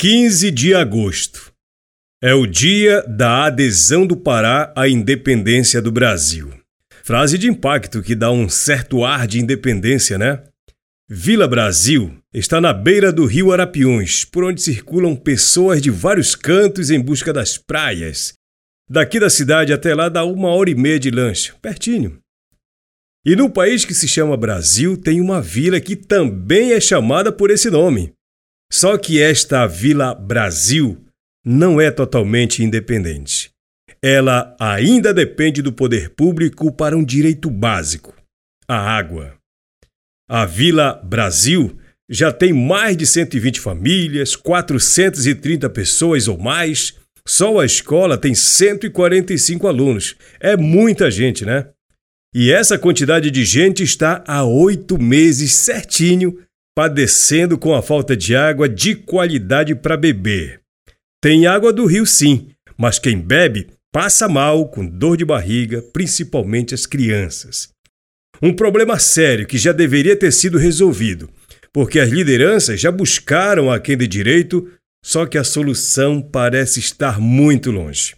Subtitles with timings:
[0.00, 1.52] 15 de agosto.
[2.22, 6.50] É o dia da adesão do Pará à independência do Brasil.
[7.04, 10.42] Frase de impacto que dá um certo ar de independência, né?
[11.06, 16.90] Vila Brasil está na beira do rio Arapiuns, por onde circulam pessoas de vários cantos
[16.90, 18.32] em busca das praias.
[18.88, 22.18] Daqui da cidade até lá dá uma hora e meia de lanche, pertinho.
[23.22, 27.50] E no país que se chama Brasil tem uma vila que também é chamada por
[27.50, 28.14] esse nome.
[28.72, 31.04] Só que esta Vila Brasil
[31.44, 33.50] não é totalmente independente.
[34.02, 38.14] Ela ainda depende do poder público para um direito básico:
[38.68, 39.34] a água.
[40.28, 41.76] A Vila Brasil
[42.08, 46.94] já tem mais de 120 famílias, 430 pessoas ou mais.
[47.26, 50.16] Só a escola tem 145 alunos.
[50.40, 51.68] É muita gente, né?
[52.34, 56.38] E essa quantidade de gente está há oito meses certinho
[56.80, 60.62] padecendo com a falta de água de qualidade para beber.
[61.22, 66.74] Tem água do rio, sim, mas quem bebe passa mal, com dor de barriga, principalmente
[66.74, 67.68] as crianças.
[68.40, 71.28] Um problema sério que já deveria ter sido resolvido,
[71.70, 74.66] porque as lideranças já buscaram a quem de direito,
[75.04, 78.16] só que a solução parece estar muito longe.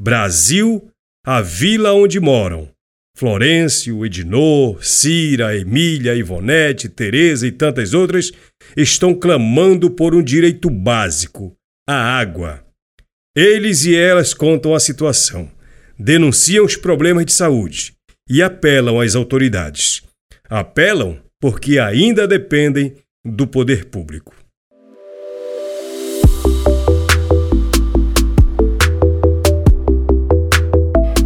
[0.00, 0.88] Brasil,
[1.26, 2.70] a vila onde moram,
[3.16, 8.30] Florencio, Ednor, Cira, Emília, Ivonete, Teresa e tantas outras
[8.76, 11.56] estão clamando por um direito básico,
[11.88, 12.62] a água.
[13.34, 15.50] Eles e elas contam a situação,
[15.98, 17.94] denunciam os problemas de saúde
[18.28, 20.02] e apelam às autoridades.
[20.46, 24.36] Apelam porque ainda dependem do poder público.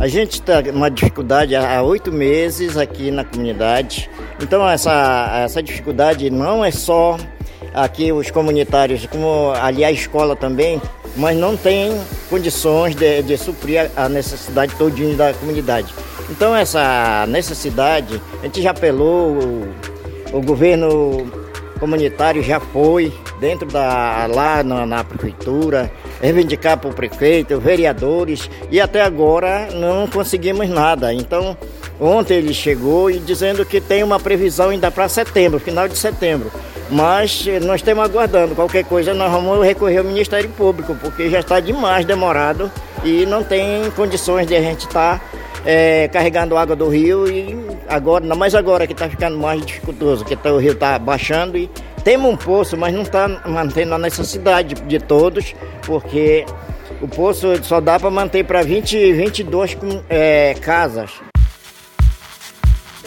[0.00, 4.08] A gente está uma dificuldade há oito meses aqui na comunidade.
[4.40, 7.18] Então essa, essa dificuldade não é só
[7.74, 10.80] aqui os comunitários, como ali a escola também,
[11.14, 15.92] mas não tem condições de, de suprir a necessidade todinha da comunidade.
[16.30, 19.68] Então essa necessidade, a gente já apelou, o,
[20.32, 21.30] o governo
[21.78, 28.80] comunitário já foi dentro da lá na, na prefeitura, reivindicar para o prefeito, vereadores, e
[28.80, 31.12] até agora não conseguimos nada.
[31.12, 31.56] Então,
[31.98, 36.50] ontem ele chegou e dizendo que tem uma previsão ainda para setembro, final de setembro.
[36.90, 38.54] Mas nós estamos aguardando.
[38.54, 42.70] Qualquer coisa nós vamos recorrer ao Ministério Público, porque já está demais demorado
[43.04, 45.24] e não tem condições de a gente estar tá,
[45.64, 47.56] é, carregando água do rio e
[47.88, 51.56] agora, não mais agora que está ficando mais dificultoso, que tá, o rio está baixando
[51.56, 51.70] e
[52.04, 55.54] temos um poço, mas não está mantendo a necessidade de todos,
[55.86, 56.44] porque
[57.00, 59.76] o poço só dá para manter para 20, 22
[60.08, 61.10] é, casas.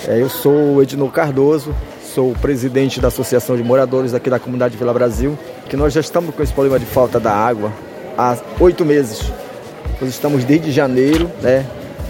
[0.08, 4.40] É, eu sou o Edno Cardoso, sou o presidente da Associação de Moradores aqui da
[4.40, 5.38] comunidade Vila Brasil,
[5.70, 7.72] que nós já estamos com esse problema de falta da água
[8.18, 9.32] há oito meses.
[10.00, 11.66] Nós estamos desde janeiro, né?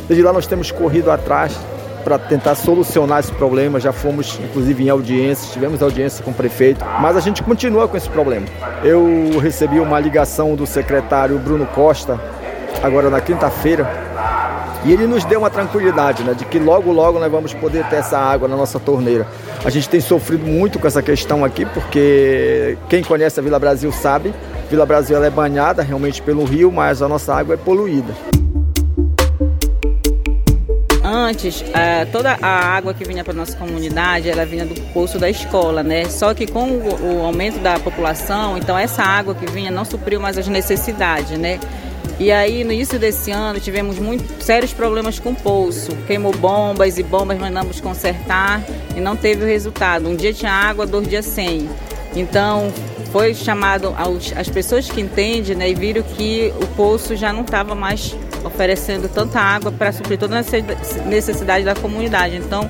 [0.07, 1.57] Desde lá nós temos corrido atrás
[2.03, 3.79] para tentar solucionar esse problema.
[3.79, 7.97] Já fomos, inclusive, em audiências, tivemos audiência com o prefeito, mas a gente continua com
[7.97, 8.45] esse problema.
[8.83, 12.19] Eu recebi uma ligação do secretário Bruno Costa,
[12.81, 13.89] agora na quinta-feira,
[14.85, 17.97] e ele nos deu uma tranquilidade, né, de que logo, logo nós vamos poder ter
[17.97, 19.25] essa água na nossa torneira.
[19.63, 23.91] A gente tem sofrido muito com essa questão aqui, porque quem conhece a Vila Brasil
[23.93, 24.33] sabe,
[24.69, 28.13] Vila Brasil é banhada realmente pelo rio, mas a nossa água é poluída
[31.13, 35.29] antes, é, toda a água que vinha para nossa comunidade, ela vinha do poço da
[35.29, 36.05] escola, né?
[36.09, 40.19] Só que com o, o, aumento da população, então essa água que vinha não supriu
[40.19, 41.59] mais as necessidades, né?
[42.19, 45.95] E aí, no início desse ano, tivemos muito sérios problemas com o poço.
[46.07, 48.63] Queimou bombas e bombas mandamos consertar
[48.95, 50.07] e não teve o resultado.
[50.07, 51.67] Um dia tinha água, dois dias sem.
[52.15, 52.71] Então,
[53.11, 57.41] foi chamado aos, as pessoas que entendem né, e viram que o poço já não
[57.41, 62.35] estava mais oferecendo tanta água para suprir toda a necessidade da comunidade.
[62.35, 62.69] Então,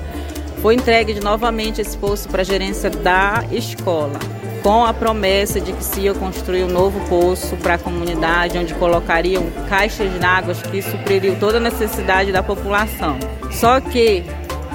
[0.60, 4.18] foi entregue novamente esse poço para a gerência da escola,
[4.62, 8.72] com a promessa de que se ia construir um novo poço para a comunidade, onde
[8.74, 13.18] colocariam caixas de águas que supririam toda a necessidade da população.
[13.50, 14.24] Só que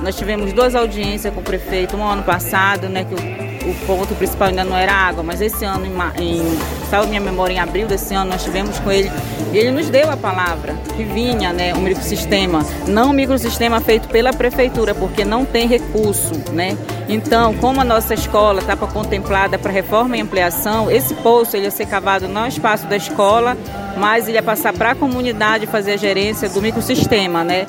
[0.04, 3.38] nós tivemos duas audiências com o prefeito um ano passado, né, que o
[3.69, 7.60] o ponto principal ainda não era água, mas esse ano, em, em minha memória, em
[7.60, 9.12] abril desse ano, nós tivemos com ele
[9.54, 14.07] e ele nos deu a palavra que vinha, né, um microsistema, não um microsistema feito
[14.10, 16.77] pela prefeitura, porque não tem recurso, né?
[17.07, 21.72] Então, como a nossa escola estava contemplada para reforma e ampliação, esse poço ele ia
[21.72, 23.57] ser cavado no espaço da escola,
[23.98, 27.65] mas ele ia passar para a comunidade fazer a gerência do microsistema, né?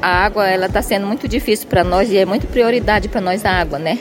[0.00, 3.44] A água ela está sendo muito difícil para nós e é muito prioridade para nós
[3.44, 3.98] a água, né?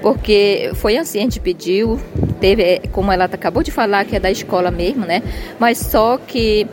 [0.00, 2.00] Porque foi assim, a gente pediu,
[2.40, 5.22] teve, é, como ela acabou de falar, que é da escola mesmo, né?
[5.58, 6.66] Mas só que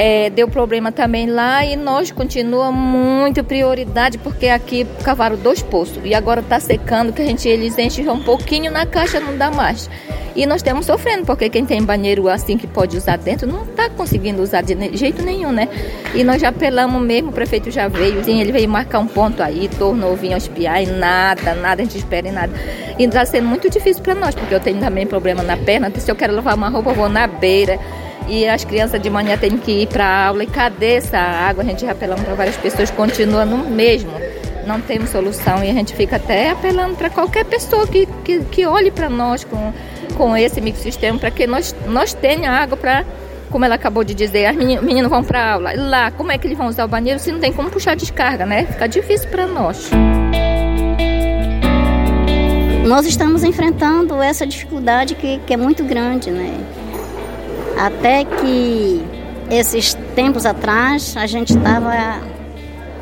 [0.00, 5.98] é, deu problema também lá e nós continua muito prioridade porque aqui cavaram dois poços
[6.04, 9.50] e agora está secando que a gente eles enchem um pouquinho na caixa não dá
[9.50, 9.90] mais.
[10.36, 13.90] E nós estamos sofrendo porque quem tem banheiro assim que pode usar dentro não está
[13.90, 15.68] conseguindo usar de jeito nenhum né?
[16.14, 19.42] E nós já apelamos mesmo o prefeito já veio sim, ele veio marcar um ponto
[19.42, 22.52] aí tornou vir espiar e nada nada a gente espera em nada.
[22.96, 26.08] E está sendo muito difícil para nós porque eu tenho também problema na perna se
[26.08, 27.80] eu quero lavar uma roupa eu vou na beira
[28.28, 30.44] e as crianças de manhã têm que ir para aula.
[30.44, 31.62] E cadê essa água?
[31.62, 34.12] A gente já apelando para várias pessoas, continua no mesmo.
[34.66, 38.66] Não temos solução e a gente fica até apelando para qualquer pessoa que, que, que
[38.66, 39.72] olhe para nós com,
[40.14, 43.04] com esse microsistema, para que nós, nós tenha água para,
[43.50, 45.72] como ela acabou de dizer, as meninos vão para aula.
[45.74, 48.44] Lá, como é que eles vão usar o banheiro se não tem como puxar descarga,
[48.44, 48.66] né?
[48.66, 49.90] Fica difícil para nós.
[52.86, 56.52] Nós estamos enfrentando essa dificuldade que, que é muito grande, né?
[57.78, 59.04] Até que
[59.50, 62.20] esses tempos atrás a gente estava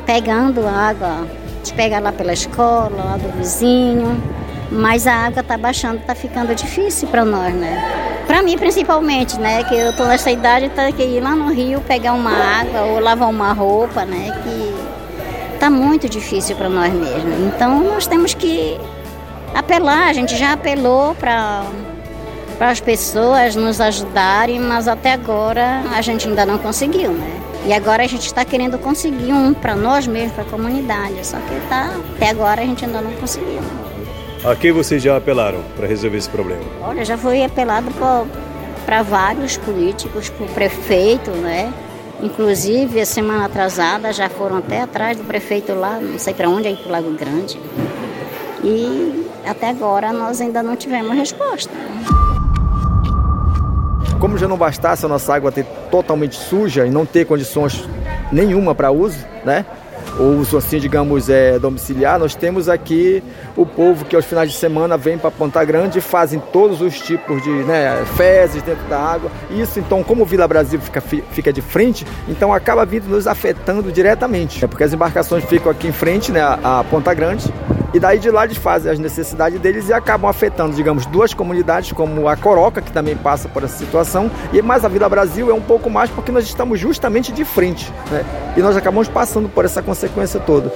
[0.05, 1.27] pegando água,
[1.63, 4.21] de pegar lá pela escola, lá do vizinho,
[4.71, 8.23] mas a água está baixando, está ficando difícil para nós, né?
[8.25, 9.63] Para mim principalmente, né?
[9.63, 12.99] Que eu estou nessa idade, tá que ir lá no rio pegar uma água ou
[12.99, 14.31] lavar uma roupa, né?
[14.43, 17.47] Que está muito difícil para nós mesmo.
[17.47, 18.79] Então nós temos que
[19.53, 21.63] apelar, a gente já apelou para
[22.57, 27.41] para as pessoas nos ajudarem, mas até agora a gente ainda não conseguiu, né?
[27.65, 31.37] E agora a gente está querendo conseguir um para nós mesmos, para a comunidade, só
[31.37, 33.59] que tá, até agora a gente ainda não conseguiu.
[34.43, 36.61] A quem vocês já apelaram para resolver esse problema?
[36.81, 37.91] Olha, já foi apelado
[38.85, 41.73] para vários políticos, para o prefeito, né?
[42.21, 46.67] Inclusive, a semana atrasada já foram até atrás do prefeito lá, não sei para onde,
[46.67, 47.59] aí para o Lago Grande.
[48.63, 51.73] E até agora nós ainda não tivemos resposta.
[54.19, 57.87] Como já não bastasse a nossa água ter totalmente suja e não ter condições
[58.31, 59.65] nenhuma para uso, né?
[60.19, 63.23] Ou uso assim, digamos, é, domiciliar, nós temos aqui
[63.55, 66.99] o povo que aos finais de semana vem para Ponta Grande e fazem todos os
[66.99, 69.29] tipos de né, fezes dentro da água.
[69.51, 74.65] Isso, então, como Vila Brasil fica, fica de frente, então acaba vindo nos afetando diretamente.
[74.67, 77.53] Porque as embarcações ficam aqui em frente né, a Ponta Grande
[77.93, 81.91] e daí de lá eles fazem as necessidades deles e acabam afetando, digamos, duas comunidades
[81.91, 85.53] como a Coroca, que também passa por essa situação, e mais a Vila Brasil é
[85.53, 88.25] um pouco mais porque nós estamos justamente de frente, né?
[88.55, 90.71] E nós acabamos passando por essa consequência toda.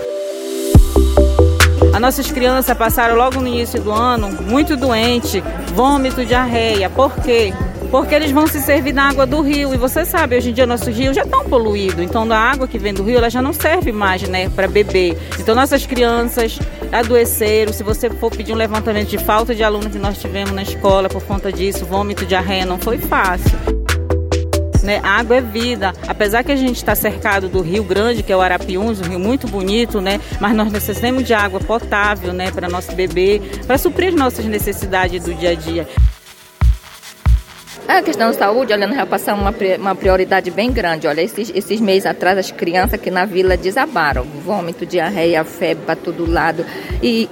[1.94, 5.44] As nossas crianças passaram logo no início do ano muito doente,
[5.76, 6.90] vômito, diarreia.
[6.90, 7.54] Por quê?
[7.92, 9.74] porque eles vão se servir da água do rio.
[9.74, 12.00] E você sabe, hoje em dia nossos rios já estão poluídos.
[12.00, 15.18] Então, a água que vem do rio, ela já não serve mais, né, para beber.
[15.38, 16.58] Então, nossas crianças
[16.92, 17.74] adoeceram.
[17.74, 21.10] Se você for pedir um levantamento de falta de aluno que nós tivemos na escola
[21.10, 23.58] por conta disso, vômito, diarreia, não foi fácil.
[24.84, 25.00] Né?
[25.04, 25.94] Água é vida.
[26.08, 29.20] Apesar que a gente está cercado do Rio Grande, que é o Arapiuns, um rio
[29.20, 30.20] muito bonito, né?
[30.40, 35.24] Mas nós necessitamos de água potável, né, para nosso bebê, para suprir as nossas necessidades
[35.24, 35.88] do dia a dia.
[37.98, 41.08] A questão da saúde, olha, nós já passamos uma, uma prioridade bem grande.
[41.08, 44.24] Olha, esses, esses meses atrás, as crianças aqui na vila desabaram.
[44.24, 46.66] Vômito, diarreia, febre para todo lado.
[47.04, 47.30] E,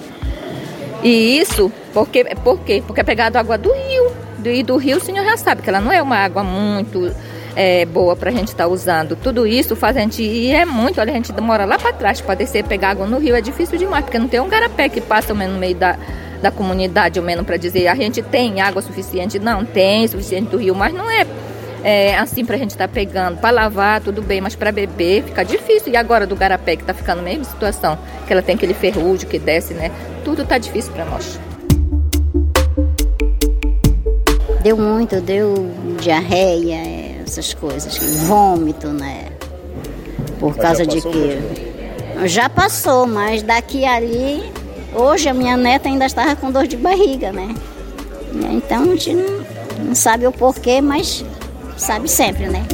[1.02, 2.84] e isso, porque, por quê?
[2.86, 4.12] Porque é pegado água do rio.
[4.44, 7.10] E do rio o senhor já sabe que ela não é uma água muito
[7.56, 9.16] é, boa para a gente estar tá usando.
[9.16, 10.22] Tudo isso faz a gente.
[10.22, 13.18] E é muito, olha, a gente demora lá para trás para descer pegar água no
[13.18, 13.34] rio.
[13.34, 15.98] É difícil demais, porque não tem um garapé que passa no meio da
[16.42, 19.40] da comunidade, ou menos para dizer a gente tem água suficiente.
[19.40, 21.26] Não, tem suficiente do rio, mas não é,
[21.84, 23.38] é assim para a gente estar tá pegando.
[23.40, 25.94] Para lavar, tudo bem, mas para beber fica difícil.
[25.94, 29.28] E agora do garapé, que está ficando na mesma situação, que ela tem aquele ferrugem
[29.28, 29.92] que desce, né?
[30.24, 31.40] Tudo está difícil para nós.
[34.62, 39.30] Deu muito, deu diarreia, essas coisas, vômito, né?
[40.40, 41.70] Por causa de que.
[42.26, 44.44] Já passou, mas daqui ali
[44.94, 47.54] Hoje a minha neta ainda estava com dor de barriga, né?
[48.52, 49.46] Então a gente não,
[49.86, 51.24] não sabe o porquê, mas
[51.78, 52.66] sabe sempre, né?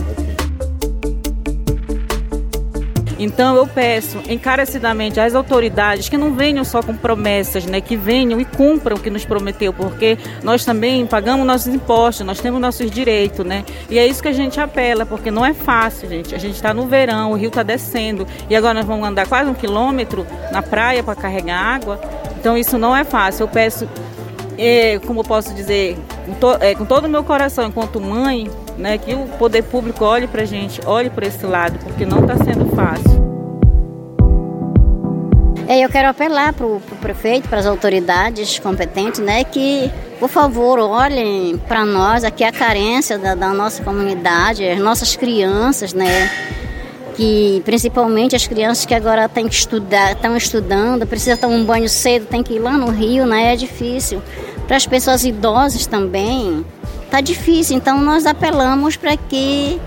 [3.18, 8.40] Então eu peço encarecidamente às autoridades que não venham só com promessas, né, que venham
[8.40, 12.90] e cumpram o que nos prometeu, porque nós também pagamos nossos impostos, nós temos nossos
[12.92, 13.64] direitos, né?
[13.90, 16.36] E é isso que a gente apela, porque não é fácil, gente.
[16.36, 19.50] A gente está no verão, o rio está descendo e agora nós vamos andar quase
[19.50, 22.00] um quilômetro na praia para carregar água.
[22.40, 23.44] Então isso não é fácil.
[23.44, 23.88] Eu peço,
[24.58, 28.50] é, como eu posso dizer, com, to, é, com todo o meu coração, enquanto mãe,
[28.78, 32.20] né, que o poder público olhe para a gente, olhe para esse lado, porque não
[32.20, 33.26] está sendo fácil.
[35.68, 40.78] É, eu quero apelar para o prefeito, para as autoridades competentes, né, que, por favor,
[40.78, 46.30] olhem para nós, aqui a carência da, da nossa comunidade, as nossas crianças, né,
[47.16, 51.90] que principalmente as crianças que agora têm que estudar, estão estudando, precisam tomar um banho
[51.90, 53.54] cedo, tem que ir lá no rio, né?
[53.54, 54.22] É difícil.
[54.68, 56.66] Para as pessoas idosas também,
[57.16, 57.78] tá difícil.
[57.78, 59.80] Então nós apelamos para que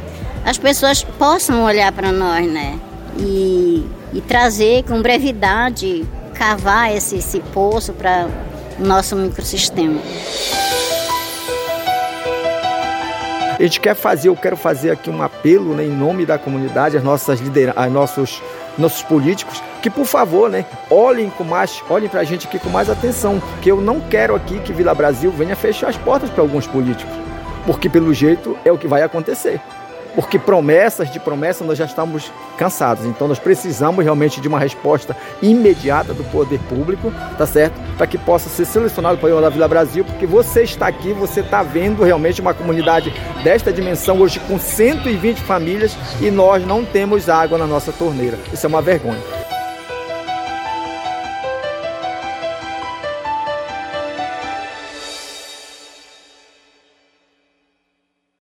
[0.44, 2.78] as pessoas possam olhar para nós, né?
[3.18, 8.28] E, e, trazer com brevidade, cavar esse, esse poço para
[8.78, 10.00] o nosso microsistema.
[13.58, 16.96] A gente quer fazer, eu quero fazer aqui um apelo né, em nome da comunidade,
[16.96, 18.42] as nossas lideranças, nossos,
[18.78, 22.68] nossos políticos, que por favor, né, olhem com mais, olhem para a gente aqui com
[22.68, 26.42] mais atenção, que eu não quero aqui que Vila Brasil venha fechar as portas para
[26.42, 27.12] alguns políticos,
[27.66, 29.60] porque pelo jeito é o que vai acontecer
[30.18, 33.04] porque promessas de promessa nós já estamos cansados.
[33.04, 37.80] Então nós precisamos realmente de uma resposta imediata do poder público, tá certo?
[37.96, 41.38] Para que possa ser selecionado para o da Vila Brasil, porque você está aqui, você
[41.38, 47.28] está vendo realmente uma comunidade desta dimensão hoje com 120 famílias e nós não temos
[47.28, 48.36] água na nossa torneira.
[48.52, 49.37] Isso é uma vergonha.